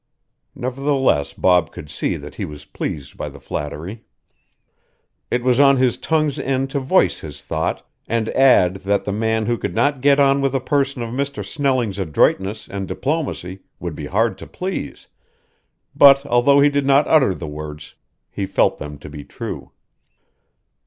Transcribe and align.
Nevertheless 0.55 1.33
Bob 1.33 1.71
could 1.71 1.87
see 1.87 2.15
that 2.15 2.33
he 2.33 2.43
was 2.43 2.65
pleased 2.65 3.17
by 3.17 3.29
the 3.29 3.39
flattery. 3.39 4.03
It 5.29 5.43
was 5.43 5.59
on 5.59 5.77
his 5.77 5.95
tongue's 5.97 6.39
end 6.39 6.71
to 6.71 6.79
voice 6.79 7.19
his 7.19 7.43
thought 7.43 7.87
and 8.07 8.27
add 8.29 8.77
that 8.77 9.05
the 9.05 9.11
man 9.11 9.45
who 9.45 9.59
could 9.59 9.75
not 9.75 10.01
get 10.01 10.19
on 10.19 10.41
with 10.41 10.55
a 10.55 10.59
person 10.59 11.03
of 11.03 11.11
Mr. 11.13 11.45
Snelling's 11.45 11.99
adroitness 11.99 12.67
and 12.67 12.87
diplomacy 12.87 13.59
would 13.79 13.93
be 13.93 14.07
hard 14.07 14.39
to 14.39 14.47
please; 14.47 15.07
but 15.95 16.25
although 16.25 16.61
he 16.61 16.69
did 16.69 16.87
not 16.87 17.07
utter 17.07 17.35
the 17.35 17.45
words 17.47 17.93
he 18.31 18.47
felt 18.47 18.79
them 18.79 18.97
to 18.97 19.07
be 19.07 19.23
true. 19.23 19.69